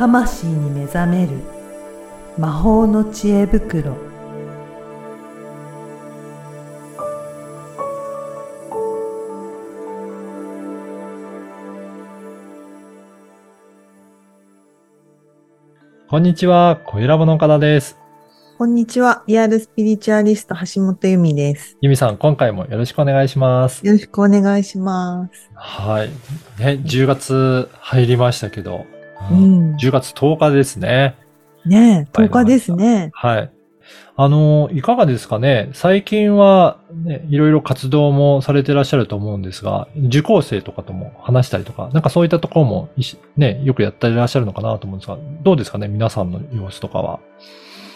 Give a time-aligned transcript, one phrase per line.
[0.00, 1.32] 魂に目覚める
[2.38, 3.98] 魔法の知恵袋
[16.08, 17.98] こんにちは、小ラボの岡田です。
[18.56, 19.22] こんにちは。
[19.26, 21.76] リアルスピリチュアリスト橋本由美です。
[21.82, 23.86] ゆみさん、今回もよろしくお願いします。
[23.86, 25.50] よろしくお願いします。
[25.54, 26.08] はい。
[26.58, 28.86] ね、10月入りましたけど、
[29.30, 29.76] ううんん。
[29.76, 31.16] 10月10日ですね。
[31.64, 33.10] ねえ、10日ですね。
[33.14, 33.52] はい。
[34.16, 35.70] あの、いかがですかね？
[35.72, 42.90] 最近は、ね、いろいろ活動もされてらっしゃると思うんですが、受講生とかとも話したりとか、なんかそういったところも
[43.36, 45.88] ね、よくやっていらっしゃるのかなと思うんですが、どうですかね？
[45.88, 47.20] 皆さんの様子とかは。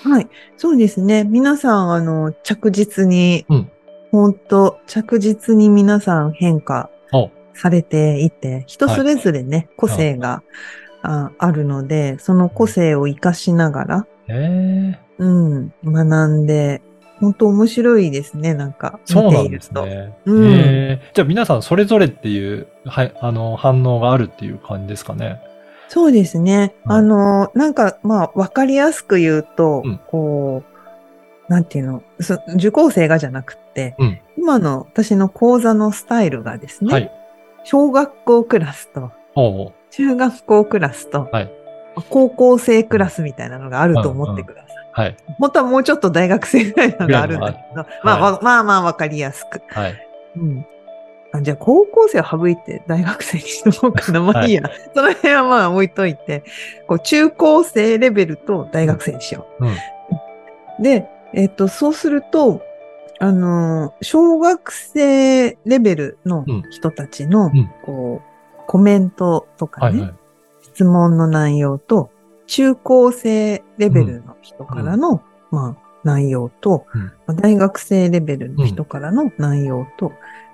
[0.04, 0.28] はい。
[0.56, 1.24] そうですね。
[1.24, 3.70] 皆さん、あの、着実に、うん
[4.10, 10.44] 本当着実に皆さん変化おされていて、人それぞれね、個性が、
[11.04, 16.82] ああるので、その個性を活かしながら、ええうん、学んで、
[17.20, 19.60] 本当面白いですね、なんか、そうなんで。
[19.60, 20.14] すね。
[20.24, 25.40] うんえーじゃあ皆さんそれぞれっていう、はい、あの、反応があるっていう感じですかね。
[25.88, 26.74] そうですね。
[26.86, 30.62] うんあの、なんか、まあ、わかりやすく言うと、うんこ
[31.48, 37.10] う、なんていうの、そ受講生がじゃなくて、うん今の私の講座のスタイルがですね、はい。
[37.64, 39.12] 小学校クラスと、
[39.96, 41.50] 中学校クラスと、はい
[42.10, 44.90] 高校生クラスみたいなのがあると思ってください。
[44.92, 45.16] はい。
[45.38, 49.62] 本当はもうちょっと大学生ぐらいのがあるんだけど、まあ、わまあまあわかりやすく。
[49.68, 50.08] はい。
[50.36, 50.66] うん。
[51.32, 54.20] あじゃあ、高校生を省いて大学生にしとこうかな。
[54.20, 54.62] まあいいや。
[54.94, 56.44] その辺はまあ置いといて、
[56.86, 59.68] こう中高生レベルと大学生にしようん。
[59.68, 59.74] う。
[60.80, 62.62] で、えっ、と、そうすると、
[63.20, 68.33] あのー、小学生レベルの人たちの、うんこう、
[68.66, 70.18] コメントとかね、はいはい。
[70.62, 72.10] 質問の内容と、
[72.46, 80.12] 中高生レベルの人からの、まあ、内容と、うんまあ大学生レベルの人からの内容と、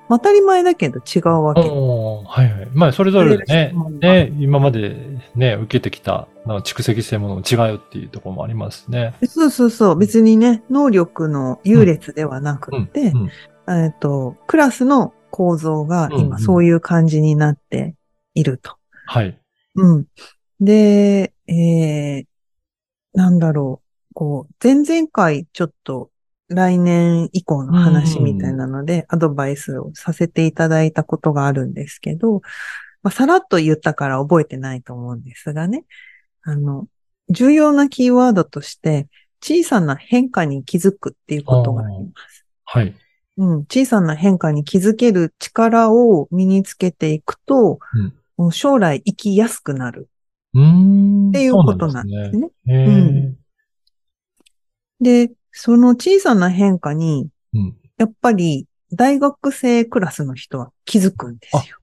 [0.09, 1.60] まあ、当たり前だけど違うわけ。
[1.60, 2.69] はいはい。
[2.72, 4.97] まあ、それぞれねね、今まで
[5.34, 9.15] ね、受けてきた、なんか蓄積してるものも違うっていうところもありますね。
[9.26, 9.99] そうそうそう。
[9.99, 12.87] 別にね、能力の優劣ではなくうん。
[12.87, 13.31] て、うん
[13.69, 17.94] えっと、クラスの構造がうんうん今そういう感じになって
[18.35, 18.77] いると。
[19.07, 19.39] はい。
[19.75, 20.07] うん。
[20.61, 22.27] で、えー、
[23.15, 24.15] なんだろう。
[24.15, 26.11] こう、前々回ちょっと
[26.49, 32.43] 来年以降の話みたいなので、アドバイスをさせていただいたことがあるんですけど、
[33.03, 35.85] まあ、さらっと言ったから覚えてないと思うんですがね。
[36.43, 36.87] あの、
[37.29, 39.09] 重要なキーワードとして、
[39.43, 42.45] 小さな変化に気づくっていうことがあります。
[42.65, 42.95] はい。
[43.39, 48.15] うん、小さな変化に気づける力を身につけていくと、うん
[48.51, 50.09] 将来生きやすくなる
[50.55, 51.28] うーん。
[51.28, 52.49] っていうことなんですね。
[52.67, 53.37] へーうん
[55.01, 57.77] で、その小さな変化に、うん。
[57.97, 61.79] やっぱり大学生クラスの人は気づくんですよ。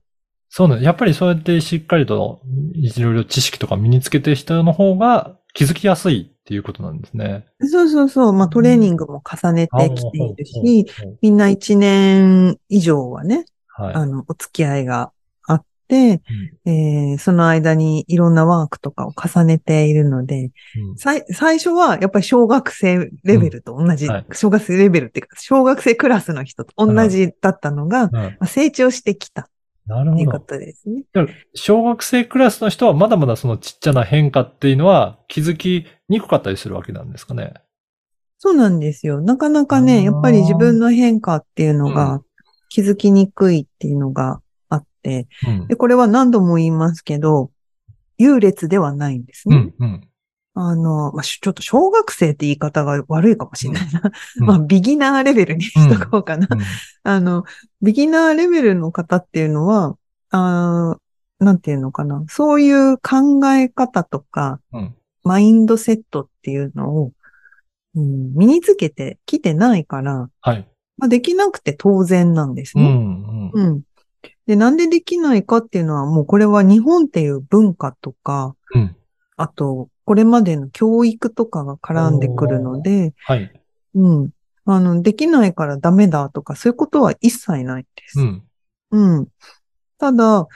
[0.48, 2.40] そうなんやっぱりそうやってしっかりと
[2.72, 7.46] いろいろ知識とか身につけてる人の方が気づきやすいっていうことなんですね。
[7.60, 8.32] そうそうそう。
[8.32, 10.86] まあトレーニングも重ねてきているし、
[11.20, 13.94] みんな一年以上はね、はい。
[13.94, 15.12] あの、お付き合いが
[15.90, 16.22] あって、
[16.66, 20.96] えーその間にいろんなワークとかを重ねているので、うん。
[20.96, 24.12] 最最初はやっぱり小学生レベルと同じ、うん。
[24.12, 24.26] はい。
[24.32, 28.12] 小学生レベルっていうか、小学生クラスの人と同じだったのが、うん。
[28.12, 29.48] まあ成長してきた。
[29.86, 30.30] なるほど。
[30.32, 31.04] ことですね。
[31.54, 37.54] 小学生クラスの人はまだまだそのちっちゃな変化っていうのは気づきにくかったりするわけなんですかね？
[38.38, 39.22] そうなんですよ。
[39.22, 42.20] なかなかね、やっぱり自分の変化っていうのうが
[42.68, 44.42] 気づきにくいっていうのが
[45.04, 45.76] うんで、。
[45.76, 47.50] これは何度も言いますけど、
[48.18, 49.72] 優劣ではないんですね。
[49.78, 49.86] うん。
[49.86, 50.08] うん。
[50.54, 54.02] あの、まあ、しちょっと小学生って言い方が悪いかもしれないな。
[54.40, 56.48] うん まあ、ビギナーレベルにしとこうかな。
[56.50, 56.60] うん
[57.04, 57.44] あの、
[57.80, 59.96] ビギナーレベルの方っていうのは、
[60.30, 62.24] あーなんていうのかな。
[62.28, 64.94] そういう考え方とか、うん。
[65.22, 67.12] マインドセットっていうのを、
[67.94, 70.68] うん、身につけてきてないから、はい。
[70.96, 72.84] まあ、できなくて当然なんですうん。
[72.84, 73.50] ね。
[73.54, 73.66] うん。
[73.68, 73.82] うん。
[74.48, 78.96] で、なんでできないかっていうのは、もうこれは日本っていう文化とか、うん。
[79.36, 83.52] あと、これまでの教育とかが絡んでくるので、はい。
[83.94, 84.30] うん。
[84.64, 88.20] あの、できないからダメだとか、そういうことは一切ないです。
[88.20, 88.42] うん。
[88.90, 89.28] うん。
[89.98, 90.48] ただ、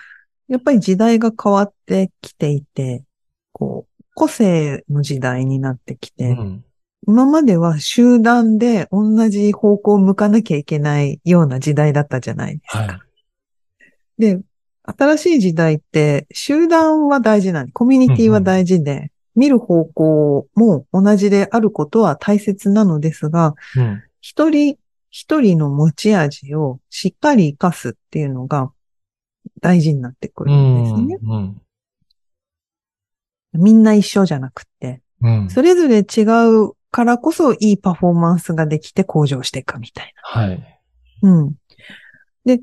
[0.49, 3.05] やっぱり時代が変わってきていて、
[3.53, 6.65] こう、個性の時代になってきて、うん。
[7.07, 12.79] 今までは集団で同じ方向を向かなきゃいけないような時代だったじゃないですか。
[12.85, 13.12] はい。
[14.23, 14.41] で、
[14.85, 24.03] 新しい時代って集団は大事なんで、コミュニティは大事で、見る方向も同じであることは大切なのですが、うん。
[24.21, 24.77] 一人
[25.11, 28.71] 一人の持ち味をしっかり活かすっていうのが
[29.61, 31.19] 大事になってくうるんですね。
[31.37, 31.61] ん。
[33.55, 35.51] みんな一緒じゃなくて、うん。
[35.51, 36.23] それぞれ違
[36.65, 40.81] うからこそいいパフォーマンスができて向上していくみたいはい。
[41.23, 41.31] な。
[41.31, 41.55] うん。
[42.45, 42.61] で、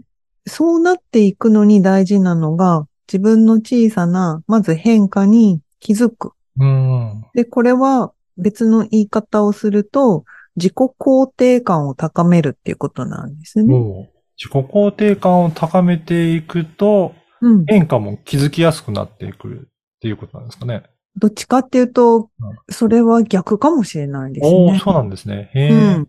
[0.49, 6.33] そうなっていくのに大事なのが、自分の小さな、まず変化に気づく。
[6.59, 7.25] うん。
[7.33, 10.25] で、これは別の言い方をすると、
[10.57, 13.73] 自己肯定感を高めるっていうことなんですね。
[14.37, 17.65] 自己肯定感を高めていくと、うん。
[17.65, 19.59] 変化も気づきやすくなっていくっ
[20.01, 20.83] ていうことなんですかね。
[21.15, 22.29] どっちかっていうと、
[22.69, 24.79] それは逆かもしれないですおおね。
[24.79, 25.49] そうなんですね。
[25.53, 25.69] へえ。
[25.69, 26.08] うん。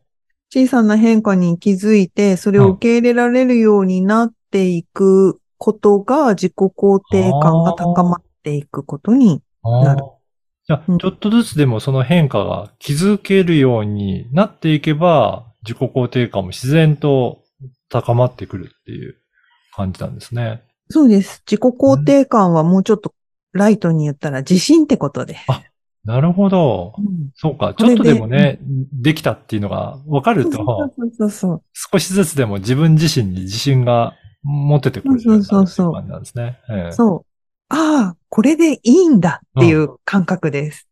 [0.52, 10.02] 小さな変化に気づいて、それを受け入れられるようになっていくことが、自己肯定感が高まっていくことに、なる
[10.67, 17.44] じゃあ、うんちょっとずつでもその変化が気づけるようになっていけば、自己肯定感も自然と
[17.88, 19.17] 高まってくるっていう
[19.75, 20.64] 感じなんですね。
[20.88, 21.43] そうです。
[21.47, 23.14] 自己肯定感はもうちょっと
[23.52, 25.37] ライトに言ったら自信ってことで。
[25.47, 25.62] あ
[26.05, 26.94] なるほど。
[26.99, 27.75] うんそうか。
[27.75, 28.58] ちょっとでもね、
[28.93, 31.62] できたっていうのが分かると、そうそうそうそう。
[31.73, 36.58] 少しずつでも自分自身に自信が持ててくるそうそうそう感じなんですね。
[36.70, 37.26] ええそう。
[37.69, 40.88] ああ、これでいいんだっていう感覚です。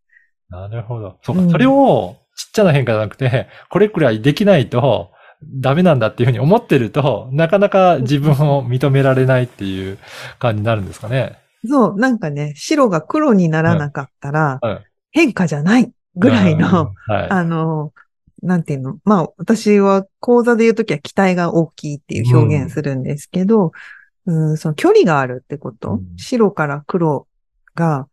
[0.51, 1.19] なるほど。
[1.23, 1.43] そうか。
[1.43, 5.11] うんそれをちっちゃな変化じゃなくて、これくらいできないと
[5.43, 9.99] ダメなんだっていうふうに思ってると、なかなか自分を認められないっていう
[10.39, 11.39] 感じになるんですかね。
[11.67, 14.61] そう、なんかね、白が黒にならなかったら
[15.11, 17.31] 変化じゃないぐらいの、うん、はい。
[17.31, 17.93] あの、
[18.43, 18.99] なんていうの？
[19.05, 23.73] まあ、私は講座で言うときは期待が大きいっていう表現するんですけど、
[24.27, 27.27] うん、その距離があるってこと、うん白から黒
[27.75, 28.07] が、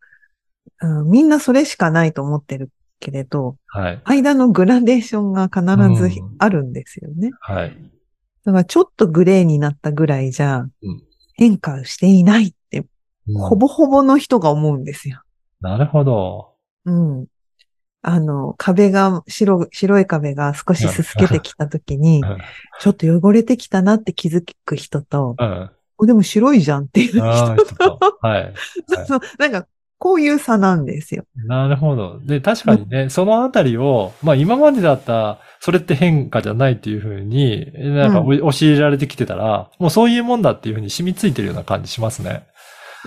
[0.81, 4.01] うん、みんなそれしかないと思ってるけれど、はい。
[4.05, 5.61] 間のグラデーションが必
[5.95, 7.31] ずうんあるんですよね。
[7.39, 7.77] はい。
[8.45, 10.71] だからちょっとグレーになったぐらいじゃん、
[11.33, 12.85] 変化していないって、うん
[13.41, 15.21] ほぼほぼの人が思うんですよ。
[15.61, 16.54] なるほど。
[16.85, 17.25] うん。
[18.01, 22.37] あの、壁が、白、白い壁が少しすすけてきたときにうん、
[22.79, 25.71] ちょっと汚れてきたなって気づく人と、うん。
[25.97, 27.99] おでも白いじゃんっていう人と。
[28.21, 28.53] はい。
[28.87, 29.65] と、 そうなんか、
[29.97, 31.23] こういう差なんですよ。
[31.47, 32.19] なるほど。
[32.19, 42.45] で、確かにね、そのあたりを、まあ今までだった、それって変化じゃないっていうふうに、なんかお教えられてきてたら、もうそういうもんだっていうふうに染みついてるような感じしますね。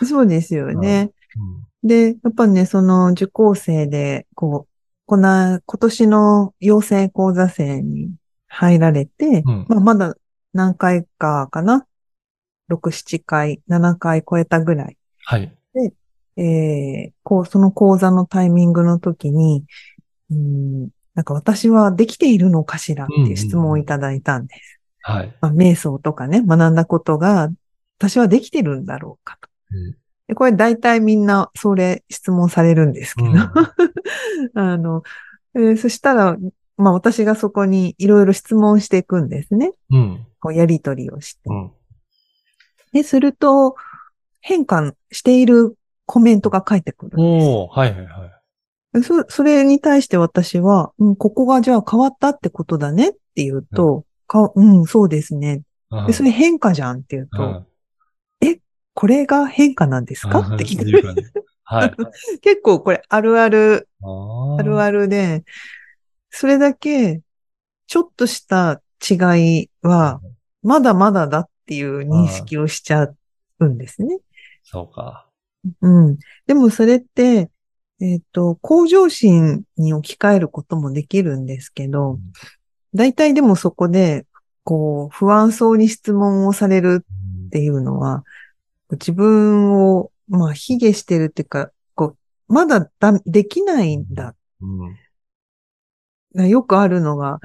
[0.04, 1.10] そうですよね。
[1.36, 1.67] うん。
[1.82, 4.75] で、やっぱね、その受講生で、こう、
[5.06, 8.10] この、今年の養成講座生に
[8.46, 10.14] 入られて、うんまあまだ
[10.52, 11.86] 何回かかな
[12.70, 14.96] ?6、7回、7回超えたぐらい。
[15.25, 15.52] はい。
[16.36, 19.64] えーこう、その講座のタイミングの時に、
[20.30, 24.80] うん、なんか私はできているのかしらっていう質問をいただいたんです。
[25.02, 25.36] はい。
[25.40, 27.50] まあ、瞑想とかね、学んだことが、
[27.98, 29.48] 私はできてるんだろうかと。
[29.72, 29.96] うん
[30.28, 33.38] でこれ大体みんなそれ質問されるんですけど、うん
[34.54, 35.02] あの、
[35.54, 36.36] えーそしたら、
[36.76, 39.72] まあ私がそこにいろいろ質問していくんですね。
[39.90, 40.26] うん。
[40.40, 41.40] こうやりとりをして。
[41.47, 41.73] うん。
[42.92, 43.75] で、すると、
[44.40, 47.47] 変化しているコメントが返ってくるんです。
[47.47, 48.30] おー、はいはいは
[49.00, 49.02] い。
[49.02, 55.62] そ、それに対して私は、うん、ここがじゃあ変わったってことだねって言うと、かうん、そうですね。
[55.90, 57.66] うんで、それ変化じゃんって言うと、うん
[58.99, 60.40] これが変化なんですか？
[60.40, 61.23] って聞いていう感じ
[61.62, 61.95] はい。
[62.43, 65.45] 結構これあるある、ああるあるで、
[66.31, 67.23] それだけ、
[67.87, 70.21] ちょっとした違いは、
[70.64, 73.09] まだまだだっていう認識をしちゃ
[73.61, 74.19] うんですね。
[74.64, 75.28] そうか。
[75.81, 76.19] うん。
[76.49, 77.50] でもそれって、
[78.00, 82.21] えっ、と、向上心に置き換えることもできるんですけど、うん
[82.95, 84.25] 大体でもそこで、
[84.64, 87.05] こう、不安そうに質問をされる
[87.47, 88.25] っていうのは、
[88.92, 92.16] 自分を、まあ、卑下してるっていうか、こ
[92.49, 94.35] う、まだだ、できないんだ。
[96.35, 96.49] うん。
[96.49, 97.40] よくあるのが、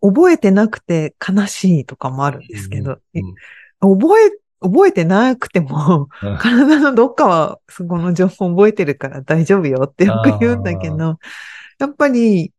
[0.00, 3.34] 覚えてなくて悲しいとかもあるんですけど、うん
[3.82, 11.18] 覚え、覚えてなくても、うん体のどっかはそこの情報覚えてるから大丈夫よってよく言うんだけど、
[11.78, 12.52] やっぱり、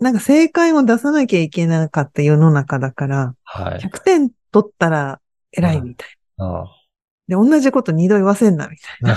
[0.00, 3.78] なんか正解を出さなきゃいけなかった世の中だから、はい。
[3.78, 5.20] 100点取ったら
[5.52, 6.64] 偉いみたいあな。
[7.28, 9.12] で、同じこと二度言わせんなみたいな。
[9.14, 9.16] あ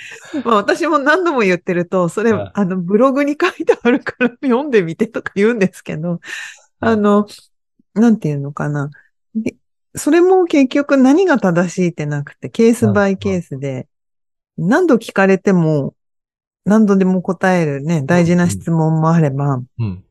[0.44, 6.20] まあ私も何度も言ってると、それ、はいあの、ブログに書いてあるから読んでみてとか言うんですけど、
[6.80, 7.26] あの、
[7.94, 8.90] なんていうのかな。
[9.34, 9.56] で
[9.96, 13.88] それも結局何が正しいってなくて、ケースバイケースで、
[14.56, 15.94] 何度聞かれても、
[16.64, 20.04] 何度でも答えるね、大事な質問もあれば、うん。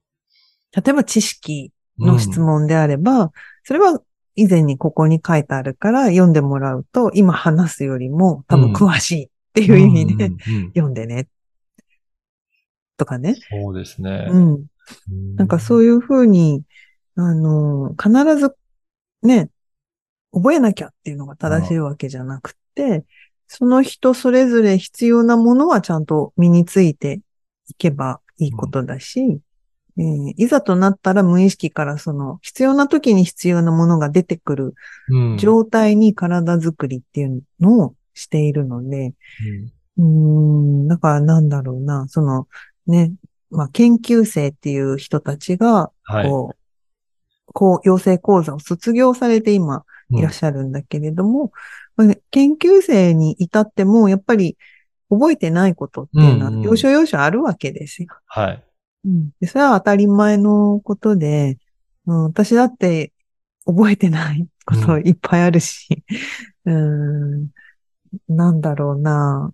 [0.76, 3.32] 例えば知識の質問であれば、
[3.64, 4.02] それは
[4.40, 10.32] 以前にここに書いてあるから読んでもらうと、今話すよりも多分詳しいっていう意味で、
[10.76, 11.28] 読んでね。
[12.98, 13.36] とかね。
[13.36, 14.28] そうですね。
[14.30, 14.66] うん。
[15.36, 16.64] なんかそういうふうに、
[17.16, 18.56] あの、必ず
[19.24, 19.50] ね、
[20.32, 23.06] 覚えなきゃっていうのが正しいわけじゃなくて、
[23.48, 27.22] その人それぞれ必要なものはちゃんと身について
[27.68, 29.40] いけばいいことだし、
[30.00, 34.74] えーいざとなったら無意識からその必要な時に必要なものが出てくる
[35.10, 39.14] うん状態に体づくりっていうのをしているので、
[39.46, 39.70] うん
[40.02, 42.48] ん、だからなんだろうな、その
[42.88, 43.14] ね、
[43.50, 46.30] まあ研究生っていう人たちが、はい。
[46.30, 51.52] こう、こう、養成講座を卒業されて今いらっしゃるんだけれども、
[51.96, 54.58] まあね研究生に至っても、やっぱり
[55.10, 58.10] 覚えてないことっていうのはうんうん、要所要所あるわけですよ。
[58.28, 58.64] はい。
[59.06, 61.58] うん、でそれは当たり前のことで、
[62.06, 63.14] うん、私だって
[63.66, 66.04] 覚えてないこといっぱいあるし、
[66.66, 67.50] うん、
[68.28, 69.54] なんだろうな。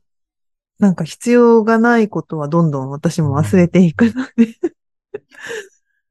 [0.77, 4.57] なんか必要がないことはどんどん私も忘れていくので、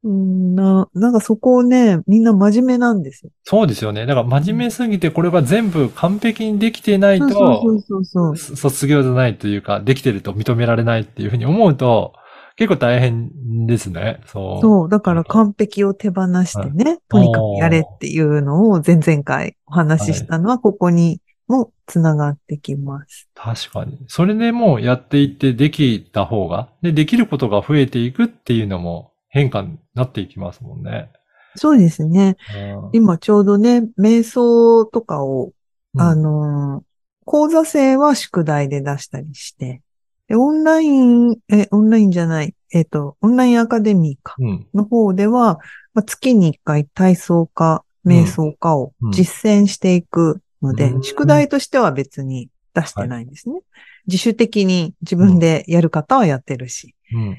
[0.05, 3.31] うん、な、なんかそこをね、みんな真面目なんですよ。
[3.45, 4.07] そうですよね。
[4.07, 8.37] だから真面目すぎてこれが全部完璧にできてないそうそと、うそうそう。
[8.37, 12.14] そ卒業じゃないというか、できてると認められないっていうふうに思うと、
[12.56, 14.20] 結構大変ですね。
[14.26, 14.61] そう。
[14.62, 23.28] そう、だから完璧を手放してね、とにかくやれっていうのを前々回お話ししたのは、ここにもつながってきます。
[23.34, 23.99] 確かに。
[24.06, 31.11] それでもうやっていってできた方が、で、できることが増えていくっていうのも変化になっていきますもんね。
[31.56, 32.37] そうですね。
[32.56, 35.52] うん今ちょうどね、瞑想とかを、
[35.94, 36.84] うんあのー、
[37.25, 39.82] 講座制は宿題で出したりして、
[40.28, 44.66] で、オンライン、え、オンラインじゃない、えっ、と、オンラインアカデミーか、うん。
[44.75, 45.59] の方では、
[45.93, 53.61] まあ、月に一回体操か、瞑想かをうん実践していくので、うん宿題としては別に出してないんですね。
[54.07, 56.95] 自主的に自分でやる方はやってるし。
[57.12, 57.38] うん。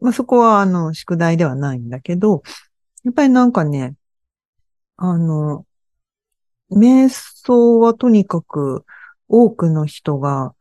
[0.00, 2.42] まあ、そこは、あの、宿題ではないんだけど、
[3.04, 3.94] やっぱりなんかね、
[4.96, 5.64] あの、
[6.70, 8.84] 瞑想はとにかく
[9.28, 10.54] 多くの人が、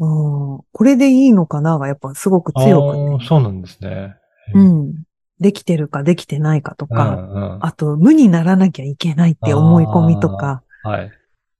[0.00, 4.16] うん、これでいいのかながやっぱすごく強くあねー、そうなんですね。
[4.54, 4.94] うん、
[5.38, 7.58] できてるかできてないかとうか、んうん。
[7.60, 11.12] あと無にならなきゃいけないって思い込みとか、はい。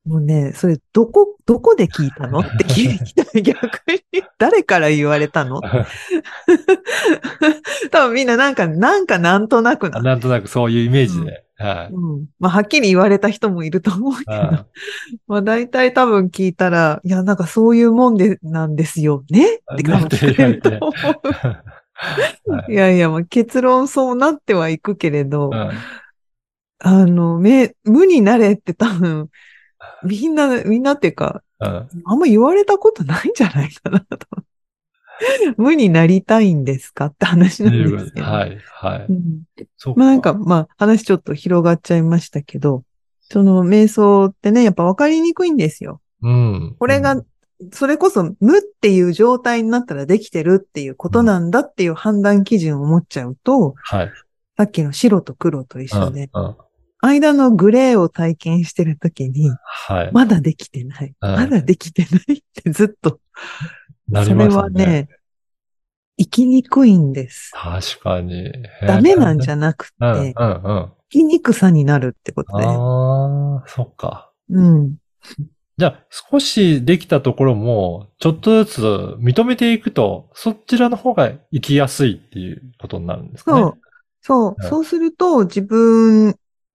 [0.06, 3.66] もうね、それどこ、どこで聞いたのって聞きたい、 逆
[4.12, 4.22] に。
[4.38, 5.60] 誰から言われたの？
[7.90, 10.00] 多分みんななんか、なんかなんとなくな。
[10.00, 11.44] なんとなくそういうイメージで。
[11.60, 11.92] はい。
[11.92, 12.26] うん。
[12.38, 14.66] まあ、はっきり言われた人もいると思うけど、うん
[15.28, 19.56] まあ、大体多分聞いたら、いや、なんかそういうもんで、なんですよね？
[19.74, 20.90] って多分聞かれると思う。
[22.72, 25.70] いやいや、まあ、結論そうなってはいくけれど、うん
[26.82, 29.28] あの、め、無になれって多分、
[30.02, 34.26] みんな、みんなっていうか、うんあんま言われたことないんじゃないかなと。
[35.56, 38.26] 無になりたいんですかって話なんですけど。
[38.26, 39.06] はい、はい。
[39.08, 39.42] うん
[39.76, 42.84] そうまあなんか、まあ話ちょっと広がっちゃいましたけど、
[43.20, 46.00] その瞑想ってね、やっぱ分かりにくいんですよ。
[46.22, 46.76] うん。
[46.78, 47.22] これが、
[47.72, 54.10] それこそ無っていう状態になったらできてるっていうことなんだっていう判断基準を持っちゃうと、はい。
[54.56, 56.56] さっきの白と黒と一緒で、うんうん
[57.02, 60.10] 間のグレーを体験してるときに、はい。
[60.12, 61.14] まだできてない。
[61.20, 63.20] うんまだできてないってずっと
[64.10, 65.08] なりますそれはね、
[66.18, 67.50] 生きにくいんです。
[67.54, 68.52] 確かに。
[68.86, 70.32] ダメなんじゃゃなくて、うん、うん、うん。
[70.34, 72.64] 生きにくさになるってことで。
[72.66, 74.30] ああ、そっか。
[74.50, 74.96] うん。
[75.78, 78.82] じゃあ、少しできたところも、ちょっとずつ
[79.18, 83.62] 認めていくと、そちらの方が生きやすいっていうことになるんですかね。
[83.62, 83.78] そう。
[84.20, 84.56] そう。
[84.58, 86.36] うんそうすると、自分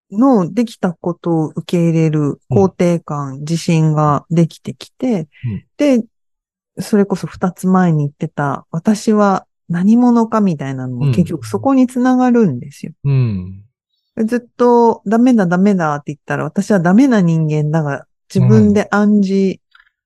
[0.09, 6.05] のできたことを受け入れる肯定感、自信ができてきて、うんで、
[6.79, 12.93] それこそ二つ前に言ってた、私は何者かみたいなのうんも結局そこにつながるんですよ。
[13.03, 13.63] うん。
[14.25, 19.59] ずっとダメだダメだって言ったら私はダメな人間だが自分で暗示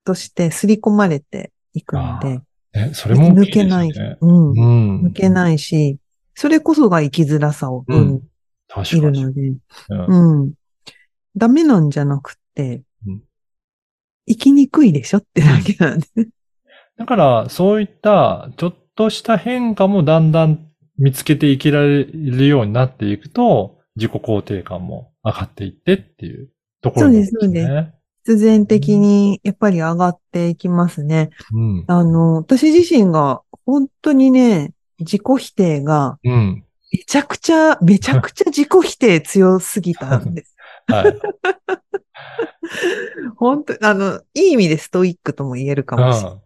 [0.05, 2.41] として刷り込まれていくので、
[2.73, 4.17] え、それも大抜けない、ね。
[4.21, 5.05] うん、うん。
[5.07, 5.97] 抜けないし、
[6.35, 9.41] それこそが生きづらさを生んるので、
[9.89, 10.53] うんうん。
[11.35, 13.21] ダメなんじゃなくてうん、
[14.27, 16.07] 生きにくいでしょってだけなんで。
[16.97, 26.49] だから、そういった、ちょっとした変化もだんだん見つけていけられるようになっていくと、自己肯定感も上がっていってっていう
[26.81, 27.39] ところですね。
[27.41, 27.93] そうですそう
[28.27, 31.29] 必然的にやっぱり上がっていきますね。
[31.53, 31.85] うん。
[31.87, 36.63] あの、私自身が本当にね、自己否定がうん。
[36.91, 40.55] めちゃくちゃ、めちゃくちゃ自己否定強すぎたんです。
[40.87, 41.13] はい。
[43.37, 46.39] 本当あの、いい意味でストイックとも言えるかもしれない。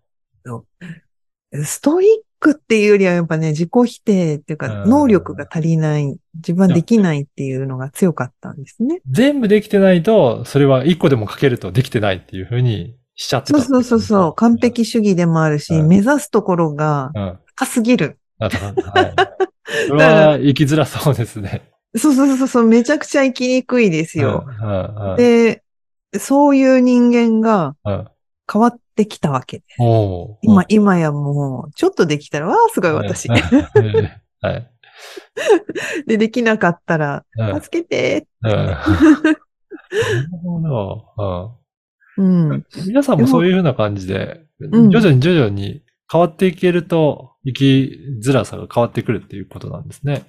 [1.63, 2.07] ストイッ
[2.39, 9.01] クっていうよりはやっぱね、自己否定っていうか、うん能力が足りない、自分はできないっていうのが強かったんですね。
[9.09, 14.57] 全部できてないと、それは一個でもかけるとできてないっていうふうにしちゃってたそうそうそうそう、完。
[14.57, 17.39] 璧主義でもあるし、うん目指すところがうん。
[17.55, 18.17] 高すぎる。
[18.39, 19.15] だからはい。
[19.87, 21.61] それは生きづらそうですね。
[21.95, 24.45] そうそうそうそう、めちゃくちゃ生きにくいですよ。
[24.47, 24.67] うん。
[24.67, 25.11] うん。
[25.11, 25.63] うんで、
[26.17, 28.07] そういう人間がうん。
[28.51, 29.63] 変わってきたわけで
[30.41, 33.29] 今、今やもう、ちょっとできたら、わあ、すごい私。
[33.29, 33.41] はい。
[34.41, 34.71] はい。
[36.05, 38.27] で、できなかったら、うん助けて。
[38.41, 39.39] うんなる
[40.43, 41.59] ほど。
[42.17, 42.49] うん。
[42.49, 42.65] うん。
[42.87, 50.23] 皆さんもそういうふうな感じで、うん徐々に徐々に変わっていけると、生きづらさが変わってくるっていうことなんですね。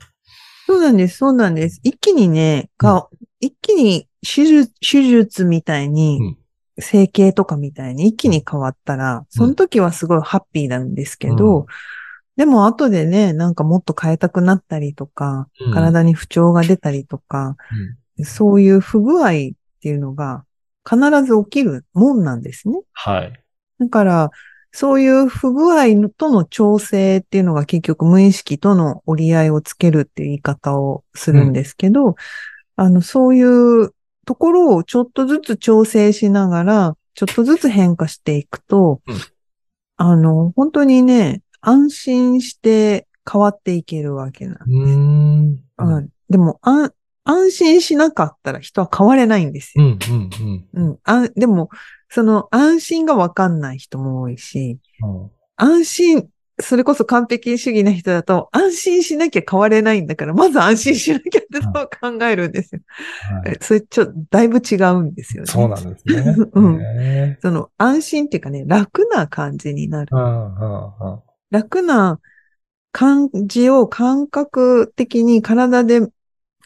[0.67, 1.81] そうなんです、そうなんです。
[1.83, 3.09] 一気にね、か、
[3.41, 6.42] 一気に手術、手術みたいに、うん
[6.79, 11.67] 整形とかみたいに一気に変わったら、その時はすごいハッピーなんですけど、うん。
[12.37, 15.73] でも後でね、なんかもっと変えたくなったりとか、うん。
[15.73, 17.57] 体に不調が出たりとか、
[18.25, 20.45] そういう不具合っていうのが
[20.89, 22.81] 必ず起きるもんなんですね。
[22.93, 23.33] はい。
[23.79, 24.31] だから、
[24.73, 32.17] そういう不具合のとの調整っていうのが結局無意識との折り合いをつけるっていう言い方をするんですけど、
[32.77, 33.93] あの、そういう
[34.27, 39.17] ところをちょっとずつ調整しながら、ちょっとずつ変化していくと、うん
[39.97, 45.61] あの、本当にね、安心して変わっていけるわけなんうーん。
[45.79, 46.59] うんでも、
[47.25, 49.85] 安心しなかったら人は変われないんですよ。
[49.85, 50.31] うん、うん、
[50.75, 50.89] うん。
[50.89, 50.99] うん。
[51.05, 51.69] あでも、
[52.09, 56.29] その安心がわかんない人も多いし、うん安心、
[56.63, 61.61] それこそ完璧主義な人だと、安心しなきゃ変われないんだから、まず安心しなきゃって
[62.01, 62.81] 考えるんですよ。
[63.43, 65.47] はいえそれちょっと、だいぶ違うんですよね。
[65.51, 66.37] そうなんですね。
[66.55, 70.11] うんへその、安心っていうかね、楽な感じになる。
[71.51, 72.21] 楽な
[72.93, 76.09] 感じを感覚的に体で、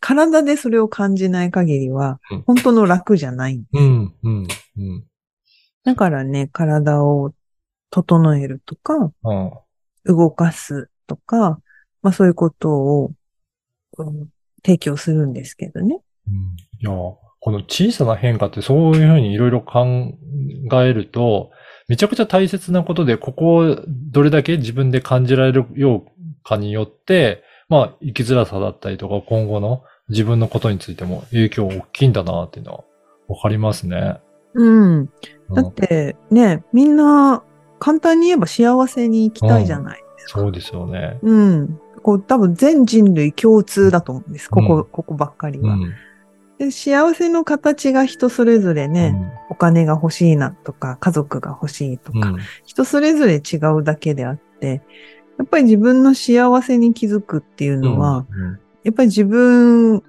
[0.01, 3.65] 体でそれを感じない限りはうん、本当の楽じゃない。
[3.73, 4.47] うん、うん、
[4.79, 5.05] うん。
[5.85, 7.33] だからね、体を
[7.91, 9.53] 整えるとか、うん。
[10.07, 11.61] 動かすとか、
[12.03, 13.13] まあそういうことを、
[13.99, 14.29] うん
[14.67, 16.01] 提供するんですけどね。
[16.27, 16.35] うん
[16.81, 20.13] いや、この小さな変化ってそういうふうにいろいろ考
[20.83, 21.53] えると、
[21.87, 32.85] めちゃくちゃ大切なことで、ここをどれだけ自分で感じられるようかによって、まあ、生きづらさだったりとか、今後の自分のことについても影響大きいんだなっていうのは
[33.29, 34.21] わかりますね。
[34.55, 34.95] うん。
[34.99, 35.09] うん
[35.55, 37.45] だってね、みんな
[37.79, 40.41] 簡単に言えば幸せに生きたいじゃないですか。
[40.41, 41.19] そうですよね。
[41.23, 41.81] うん。
[42.03, 44.49] こう多分全人類共通だと思うんです。
[44.49, 45.93] ここ、うんここばっかりは、うん。
[46.59, 46.71] で。
[46.71, 49.15] 幸せの形が人それぞれね、
[49.51, 52.39] お金が欲しいなとか、家族が欲しいとか、うん。
[52.65, 54.83] 人それぞれ違うだけであって、
[55.39, 60.01] やっぱり自分の幸せに気づくっていうのは、うんやっぱり自分を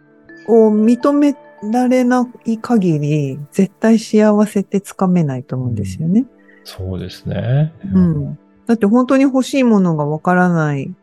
[0.69, 6.27] 認められない限り、絶対幸せってつかめないと思うんですよね。
[6.67, 7.73] そうですね。
[7.93, 8.39] うん。
[8.65, 10.93] だって本当に欲しいものがわからない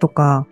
[0.00, 0.48] とか、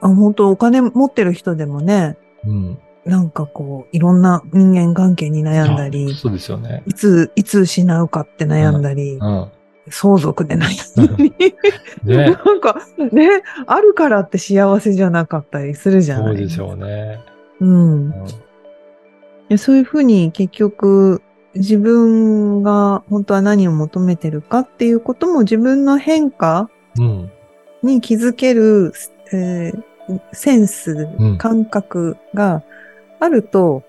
[0.00, 2.78] あ本当お金持ってる人でもね、うん。
[3.04, 6.82] なんかこう、いろんな人間関係に悩んだあり、そうですよね。
[6.86, 9.48] いつ、いつ失うかって悩んだり、うん。
[9.90, 11.34] 相続で悩んだり、
[12.02, 12.30] ね。
[12.44, 12.80] なんか
[13.12, 13.28] ね、
[13.66, 17.20] あるからって幸せじゃなかったりするじゃないそうですよね。
[17.60, 17.70] うん。
[17.70, 18.12] うん
[19.48, 21.22] でそういうふうに結局
[21.54, 27.30] 自分が本当は何を求めてるかっていうことも自分の変化うん。
[27.82, 28.92] に気づける、
[29.32, 29.84] えー
[30.32, 32.62] センスうん、感覚が
[33.20, 33.82] あると、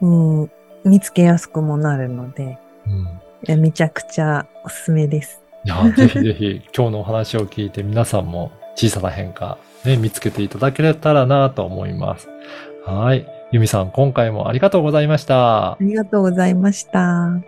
[0.00, 0.06] う
[0.44, 0.50] ん、
[0.84, 3.20] 見つけやすくもなるので、うん。
[3.46, 5.42] えめちゃくちゃおすすめです。
[5.64, 12.28] いや、ぜひぜひ今日のお話を聞いて皆さんも小さな変化、ね、見つけていただけたらなと思います。
[12.84, 13.37] はい。
[13.50, 15.78] ゆみさん、今回もありがとうございましたあ。
[15.80, 17.40] りがとうございました。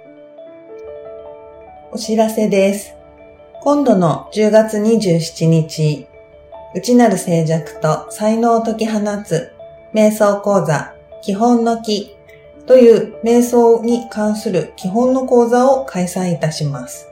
[1.93, 2.95] お知らせです。
[3.61, 6.07] 今度の10月27日、
[6.75, 9.53] 内なる静寂と才能を解き放つ
[9.93, 12.17] 瞑想講座基本の木
[12.65, 17.09] という瞑想に関する基本の講座を開催いたします。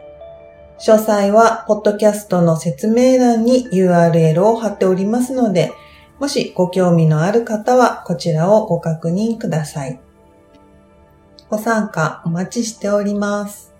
[0.79, 5.73] 詳細は、ポッドキャストの説明欄に URL を貼っておりますので、
[6.19, 10.01] もしご興味のある方はこちらをご確認ください。
[11.49, 13.75] ご参加お待ちしております。